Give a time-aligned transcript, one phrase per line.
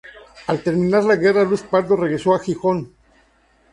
[0.53, 2.91] Al terminar la guerra, Luis Pardo regresó a Gijón.